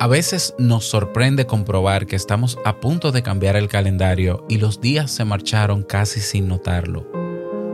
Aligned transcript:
A 0.00 0.06
veces 0.06 0.54
nos 0.56 0.86
sorprende 0.86 1.44
comprobar 1.44 2.06
que 2.06 2.16
estamos 2.16 2.58
a 2.64 2.80
punto 2.80 3.12
de 3.12 3.22
cambiar 3.22 3.54
el 3.56 3.68
calendario 3.68 4.46
y 4.48 4.56
los 4.56 4.80
días 4.80 5.10
se 5.10 5.26
marcharon 5.26 5.82
casi 5.82 6.20
sin 6.20 6.48
notarlo. 6.48 7.06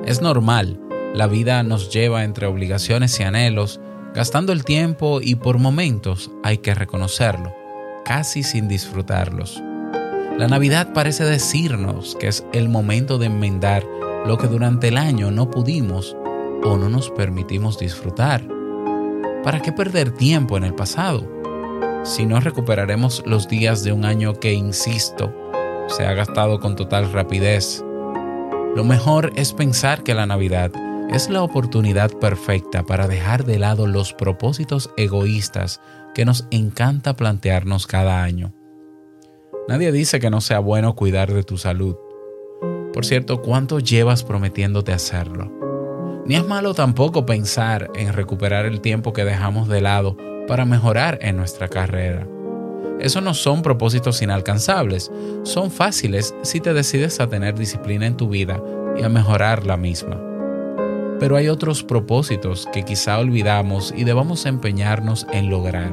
Es 0.05 0.21
normal, 0.21 0.81
la 1.15 1.29
vida 1.29 1.63
nos 1.63 1.89
lleva 1.89 2.25
entre 2.25 2.49
obligaciones 2.49 3.21
y 3.21 3.23
anhelos, 3.23 3.81
gastando 4.13 4.53
el 4.53 4.65
tiempo 4.65 5.21
y 5.23 5.37
por 5.37 5.59
momentos 5.59 6.33
hay 6.43 6.59
que 6.59 6.75
reconocerlo, 6.75 7.55
casi 8.05 8.43
sin 8.43 8.67
disfrutarlos. 8.67 9.63
La 10.37 10.49
Navidad 10.49 10.93
parece 10.93 11.23
decirnos 11.23 12.17
que 12.19 12.27
es 12.27 12.45
el 12.53 12.69
momento 12.69 13.19
de 13.19 13.27
enmendar 13.27 13.85
lo 14.27 14.37
que 14.37 14.49
durante 14.49 14.89
el 14.89 14.97
año 14.97 15.31
no 15.31 15.49
pudimos 15.49 16.17
o 16.65 16.77
no 16.77 16.89
nos 16.89 17.09
permitimos 17.09 17.79
disfrutar. 17.79 18.43
¿Para 19.45 19.63
qué 19.63 19.71
perder 19.71 20.11
tiempo 20.11 20.57
en 20.57 20.65
el 20.65 20.75
pasado? 20.75 21.36
Si 22.07 22.25
no 22.25 22.39
recuperaremos 22.39 23.25
los 23.27 23.49
días 23.49 23.83
de 23.83 23.91
un 23.91 24.05
año 24.05 24.35
que, 24.35 24.53
insisto, 24.53 25.35
se 25.89 26.07
ha 26.07 26.15
gastado 26.15 26.61
con 26.61 26.77
total 26.77 27.13
rapidez. 27.13 27.85
Lo 28.77 28.85
mejor 28.85 29.33
es 29.35 29.53
pensar 29.53 30.05
que 30.05 30.15
la 30.15 30.25
Navidad 30.25 30.71
es 31.11 31.29
la 31.29 31.43
oportunidad 31.43 32.13
perfecta 32.13 32.85
para 32.85 33.09
dejar 33.09 33.45
de 33.45 33.59
lado 33.59 33.89
los 33.89 34.13
propósitos 34.13 34.91
egoístas 34.97 35.81
que 36.15 36.25
nos 36.25 36.47
encanta 36.51 37.17
plantearnos 37.17 37.89
cada 37.89 38.23
año. 38.23 38.53
Nadie 39.69 39.91
dice 39.91 40.21
que 40.21 40.31
no 40.31 40.41
sea 40.41 40.61
bueno 40.61 40.95
cuidar 40.95 41.33
de 41.33 41.43
tu 41.43 41.59
salud. 41.59 41.97
Por 42.93 43.05
cierto, 43.05 43.43
¿cuánto 43.43 43.81
llevas 43.81 44.23
prometiéndote 44.23 44.93
hacerlo? 44.93 45.53
Ni 46.25 46.37
es 46.37 46.47
malo 46.47 46.73
tampoco 46.73 47.27
pensar 47.27 47.91
en 47.97 48.13
recuperar 48.13 48.65
el 48.65 48.81
tiempo 48.81 49.13
que 49.13 49.25
dejamos 49.25 49.69
de 49.69 49.81
lado 49.81 50.17
para 50.47 50.65
mejorar 50.65 51.19
en 51.23 51.37
nuestra 51.37 51.69
carrera. 51.69 52.27
Eso 53.01 53.21
no 53.21 53.35
son 53.35 53.63
propósitos 53.63 54.23
inalcanzables, 54.23 55.11
son 55.43 55.71
fáciles 55.71 56.35
si 56.43 56.61
te 56.61 56.73
decides 56.73 57.21
a 57.21 57.29
tener 57.29 57.55
disciplina 57.55 58.07
en 58.07 58.17
tu 58.17 58.29
vida 58.29 58.63
y 58.99 59.03
a 59.03 59.09
mejorar 59.09 59.67
la 59.67 59.77
misma. 59.77 60.21
Pero 61.21 61.37
hay 61.37 61.49
otros 61.49 61.83
propósitos 61.83 62.67
que 62.73 62.85
quizá 62.85 63.19
olvidamos 63.19 63.93
y 63.97 64.05
debamos 64.05 64.47
empeñarnos 64.47 65.27
en 65.33 65.51
lograr. 65.51 65.93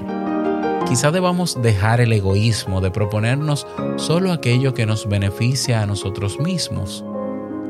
Quizá 0.87 1.11
debamos 1.11 1.61
dejar 1.61 2.01
el 2.01 2.11
egoísmo 2.13 2.81
de 2.81 2.91
proponernos 2.91 3.67
solo 3.97 4.31
aquello 4.31 4.73
que 4.73 4.85
nos 4.85 5.07
beneficia 5.07 5.81
a 5.81 5.85
nosotros 5.85 6.39
mismos. 6.39 7.03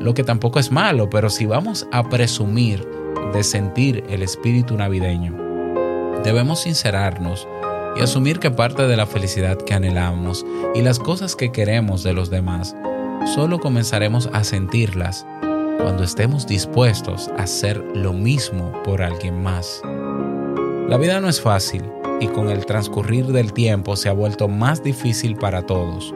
Lo 0.00 0.14
que 0.14 0.24
tampoco 0.24 0.58
es 0.58 0.70
malo, 0.70 1.08
pero 1.10 1.30
si 1.30 1.46
vamos 1.46 1.86
a 1.92 2.08
presumir 2.08 2.86
de 3.32 3.42
sentir 3.42 4.04
el 4.08 4.22
espíritu 4.22 4.76
navideño, 4.76 5.43
debemos 6.24 6.62
sincerarnos 6.62 7.46
y 7.96 8.00
asumir 8.02 8.40
que 8.40 8.50
parte 8.50 8.88
de 8.88 8.96
la 8.96 9.06
felicidad 9.06 9.58
que 9.58 9.74
anhelamos 9.74 10.44
y 10.74 10.82
las 10.82 10.98
cosas 10.98 11.36
que 11.36 11.52
queremos 11.52 12.02
de 12.02 12.14
los 12.14 12.30
demás, 12.30 12.74
solo 13.34 13.60
comenzaremos 13.60 14.28
a 14.32 14.42
sentirlas 14.42 15.26
cuando 15.78 16.02
estemos 16.02 16.46
dispuestos 16.46 17.28
a 17.38 17.42
hacer 17.42 17.76
lo 17.94 18.12
mismo 18.12 18.72
por 18.84 19.02
alguien 19.02 19.42
más. 19.42 19.82
La 20.88 20.96
vida 20.96 21.20
no 21.20 21.28
es 21.28 21.40
fácil 21.40 21.84
y 22.20 22.26
con 22.28 22.48
el 22.48 22.64
transcurrir 22.64 23.26
del 23.26 23.52
tiempo 23.52 23.94
se 23.94 24.08
ha 24.08 24.12
vuelto 24.12 24.48
más 24.48 24.82
difícil 24.82 25.36
para 25.36 25.62
todos. 25.62 26.14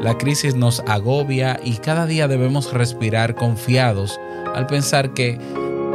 La 0.00 0.16
crisis 0.18 0.54
nos 0.54 0.80
agobia 0.86 1.58
y 1.64 1.78
cada 1.78 2.06
día 2.06 2.28
debemos 2.28 2.72
respirar 2.72 3.34
confiados 3.34 4.20
al 4.54 4.66
pensar 4.66 5.14
que 5.14 5.38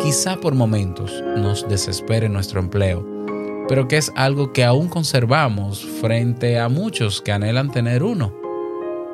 quizá 0.01 0.37
por 0.37 0.55
momentos 0.55 1.23
nos 1.37 1.67
desespere 1.69 2.27
nuestro 2.29 2.59
empleo 2.59 3.12
pero 3.67 3.87
que 3.87 3.97
es 3.97 4.11
algo 4.15 4.53
que 4.53 4.63
aún 4.63 4.87
conservamos 4.87 5.85
frente 6.01 6.59
a 6.59 6.69
muchos 6.69 7.21
que 7.21 7.31
anhelan 7.31 7.71
tener 7.71 8.03
uno. 8.03 8.33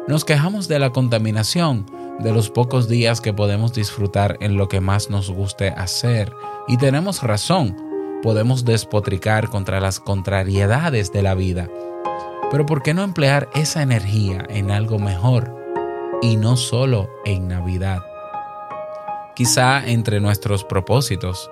Nos 0.07 0.25
quejamos 0.25 0.67
de 0.67 0.79
la 0.79 0.91
contaminación, 0.91 1.85
de 2.19 2.33
los 2.33 2.49
pocos 2.49 2.89
días 2.89 3.21
que 3.21 3.33
podemos 3.33 3.73
disfrutar 3.73 4.37
en 4.41 4.57
lo 4.57 4.67
que 4.67 4.81
más 4.81 5.09
nos 5.09 5.29
guste 5.29 5.69
hacer, 5.69 6.33
y 6.67 6.77
tenemos 6.77 7.23
razón, 7.23 7.75
podemos 8.21 8.65
despotricar 8.65 9.49
contra 9.49 9.79
las 9.79 9.99
contrariedades 9.99 11.11
de 11.11 11.21
la 11.21 11.35
vida. 11.35 11.69
Pero 12.51 12.65
¿por 12.65 12.81
qué 12.81 12.93
no 12.93 13.03
emplear 13.03 13.49
esa 13.53 13.81
energía 13.81 14.45
en 14.49 14.71
algo 14.71 14.97
mejor 14.97 15.55
y 16.21 16.35
no 16.35 16.57
solo 16.57 17.09
en 17.23 17.47
Navidad? 17.47 17.99
Quizá 19.35 19.87
entre 19.87 20.19
nuestros 20.19 20.63
propósitos 20.63 21.49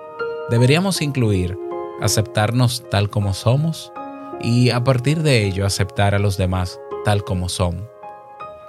deberíamos 0.50 1.00
incluir 1.00 1.56
aceptarnos 2.00 2.84
tal 2.90 3.10
como 3.10 3.34
somos 3.34 3.92
y 4.40 4.70
a 4.70 4.84
partir 4.84 5.22
de 5.22 5.46
ello 5.46 5.66
aceptar 5.66 6.14
a 6.14 6.18
los 6.18 6.36
demás 6.36 6.80
tal 7.04 7.24
como 7.24 7.48
son. 7.48 7.88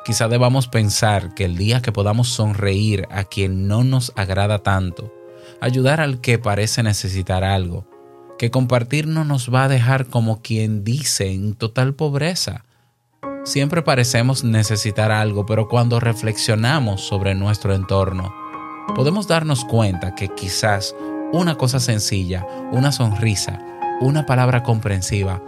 Quizá 0.05 0.27
debamos 0.27 0.67
pensar 0.67 1.33
que 1.35 1.45
el 1.45 1.57
día 1.57 1.81
que 1.81 1.91
podamos 1.91 2.29
sonreír 2.29 3.07
a 3.11 3.25
quien 3.25 3.67
no 3.67 3.83
nos 3.83 4.11
agrada 4.15 4.59
tanto, 4.59 5.13
ayudar 5.61 6.01
al 6.01 6.21
que 6.21 6.39
parece 6.39 6.81
necesitar 6.83 7.43
algo, 7.43 7.85
que 8.37 8.49
compartir 8.49 9.07
no 9.07 9.25
nos 9.25 9.53
va 9.53 9.65
a 9.65 9.67
dejar 9.67 10.07
como 10.07 10.41
quien 10.41 10.83
dice 10.83 11.31
en 11.31 11.53
total 11.53 11.93
pobreza. 11.93 12.63
Siempre 13.43 13.81
parecemos 13.81 14.43
necesitar 14.43 15.11
algo, 15.11 15.45
pero 15.45 15.67
cuando 15.67 15.99
reflexionamos 15.99 17.01
sobre 17.01 17.35
nuestro 17.35 17.73
entorno, 17.75 18.33
podemos 18.95 19.27
darnos 19.27 19.65
cuenta 19.65 20.15
que 20.15 20.29
quizás 20.29 20.95
una 21.31 21.55
cosa 21.55 21.79
sencilla, 21.79 22.45
una 22.71 22.91
sonrisa, 22.91 23.59
una 24.01 24.25
palabra 24.25 24.63
comprensiva, 24.63 25.41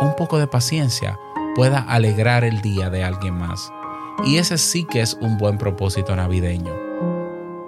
un 0.00 0.16
poco 0.16 0.38
de 0.38 0.48
paciencia 0.48 1.18
pueda 1.54 1.78
alegrar 1.78 2.42
el 2.42 2.60
día 2.62 2.90
de 2.90 3.04
alguien 3.04 3.34
más. 3.34 3.70
Y 4.24 4.38
ese 4.38 4.58
sí 4.58 4.84
que 4.90 5.00
es 5.00 5.16
un 5.20 5.38
buen 5.38 5.56
propósito 5.56 6.16
navideño, 6.16 6.72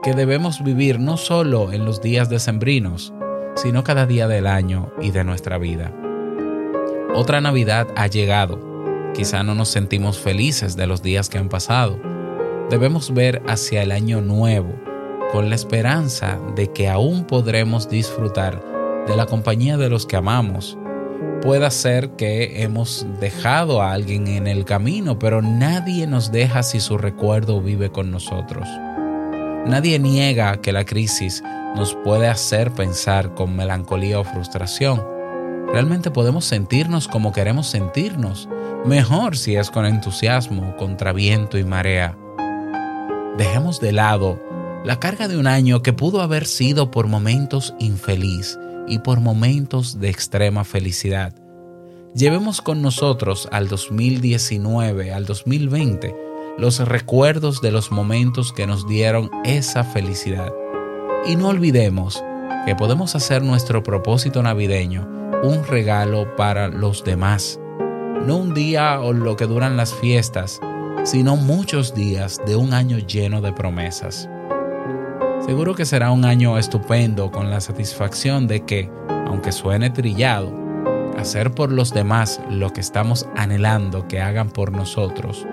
que 0.02 0.12
debemos 0.12 0.62
vivir 0.64 0.98
no 0.98 1.16
solo 1.16 1.72
en 1.72 1.84
los 1.84 2.02
días 2.02 2.28
decembrinos, 2.28 3.14
sino 3.54 3.84
cada 3.84 4.06
día 4.06 4.26
del 4.26 4.46
año 4.46 4.90
y 5.00 5.12
de 5.12 5.22
nuestra 5.22 5.58
vida. 5.58 5.92
Otra 7.14 7.40
Navidad 7.40 7.86
ha 7.96 8.06
llegado. 8.06 8.58
Quizá 9.14 9.42
no 9.42 9.54
nos 9.54 9.68
sentimos 9.68 10.18
felices 10.18 10.74
de 10.74 10.86
los 10.86 11.02
días 11.02 11.28
que 11.28 11.38
han 11.38 11.48
pasado. 11.48 12.00
Debemos 12.70 13.12
ver 13.12 13.42
hacia 13.46 13.82
el 13.82 13.92
año 13.92 14.20
nuevo 14.20 14.74
con 15.32 15.48
la 15.48 15.54
esperanza 15.54 16.38
de 16.54 16.70
que 16.72 16.90
aún 16.90 17.24
podremos 17.24 17.88
disfrutar 17.88 18.62
de 19.08 19.16
la 19.16 19.24
compañía 19.24 19.78
de 19.78 19.88
los 19.88 20.04
que 20.04 20.16
amamos. 20.16 20.76
Puede 21.40 21.68
ser 21.70 22.10
que 22.10 22.62
hemos 22.62 23.06
dejado 23.18 23.80
a 23.80 23.92
alguien 23.92 24.28
en 24.28 24.46
el 24.46 24.66
camino, 24.66 25.18
pero 25.18 25.40
nadie 25.40 26.06
nos 26.06 26.30
deja 26.30 26.62
si 26.62 26.80
su 26.80 26.98
recuerdo 26.98 27.62
vive 27.62 27.90
con 27.90 28.10
nosotros. 28.10 28.68
Nadie 29.66 29.98
niega 29.98 30.60
que 30.60 30.70
la 30.70 30.84
crisis 30.84 31.42
nos 31.76 31.94
puede 31.94 32.28
hacer 32.28 32.70
pensar 32.72 33.34
con 33.34 33.56
melancolía 33.56 34.20
o 34.20 34.24
frustración. 34.24 35.02
Realmente 35.72 36.10
podemos 36.10 36.44
sentirnos 36.44 37.08
como 37.08 37.32
queremos 37.32 37.68
sentirnos, 37.68 38.50
mejor 38.84 39.38
si 39.38 39.56
es 39.56 39.70
con 39.70 39.86
entusiasmo, 39.86 40.76
contra 40.76 41.14
viento 41.14 41.56
y 41.56 41.64
marea. 41.64 42.18
Dejemos 43.38 43.80
de 43.80 43.92
lado 43.92 44.51
la 44.84 44.98
carga 44.98 45.28
de 45.28 45.36
un 45.38 45.46
año 45.46 45.82
que 45.82 45.92
pudo 45.92 46.22
haber 46.22 46.46
sido 46.46 46.90
por 46.90 47.06
momentos 47.06 47.74
infeliz 47.78 48.58
y 48.88 48.98
por 48.98 49.20
momentos 49.20 50.00
de 50.00 50.10
extrema 50.10 50.64
felicidad. 50.64 51.34
Llevemos 52.14 52.60
con 52.60 52.82
nosotros 52.82 53.48
al 53.52 53.68
2019, 53.68 55.12
al 55.12 55.24
2020, 55.24 56.14
los 56.58 56.80
recuerdos 56.80 57.62
de 57.62 57.70
los 57.70 57.92
momentos 57.92 58.52
que 58.52 58.66
nos 58.66 58.86
dieron 58.88 59.30
esa 59.44 59.84
felicidad. 59.84 60.52
Y 61.26 61.36
no 61.36 61.48
olvidemos 61.48 62.22
que 62.66 62.74
podemos 62.74 63.14
hacer 63.14 63.42
nuestro 63.42 63.82
propósito 63.82 64.42
navideño 64.42 65.08
un 65.44 65.64
regalo 65.64 66.34
para 66.36 66.68
los 66.68 67.04
demás. 67.04 67.58
No 68.26 68.36
un 68.36 68.52
día 68.52 69.00
o 69.00 69.12
lo 69.12 69.36
que 69.36 69.46
duran 69.46 69.76
las 69.76 69.94
fiestas, 69.94 70.60
sino 71.04 71.36
muchos 71.36 71.94
días 71.94 72.40
de 72.46 72.56
un 72.56 72.74
año 72.74 72.98
lleno 72.98 73.40
de 73.40 73.52
promesas. 73.52 74.28
Seguro 75.44 75.74
que 75.74 75.84
será 75.84 76.12
un 76.12 76.24
año 76.24 76.56
estupendo 76.56 77.32
con 77.32 77.50
la 77.50 77.60
satisfacción 77.60 78.46
de 78.46 78.64
que, 78.64 78.88
aunque 79.26 79.50
suene 79.50 79.90
trillado, 79.90 80.54
hacer 81.18 81.50
por 81.50 81.72
los 81.72 81.92
demás 81.92 82.40
lo 82.48 82.70
que 82.72 82.80
estamos 82.80 83.26
anhelando 83.34 84.06
que 84.06 84.20
hagan 84.20 84.50
por 84.50 84.70
nosotros, 84.70 85.44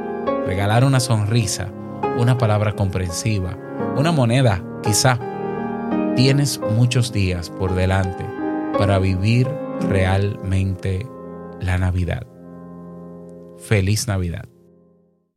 regalar 0.46 0.84
una 0.84 1.00
sonrisa, 1.00 1.72
una 2.20 2.38
palabra 2.38 2.76
comprensiva, 2.76 3.58
una 3.98 4.12
moneda, 4.12 4.64
quizá, 4.84 5.18
tienes 6.16 6.60
muchos 6.60 7.12
días 7.12 7.50
por 7.50 7.74
delante 7.74 8.26
para 8.78 9.00
vivir 9.00 9.48
realmente 9.90 11.08
la 11.62 11.80
Navidad. 11.80 12.28
Feliz 13.58 14.08
Navidad. 14.08 14.48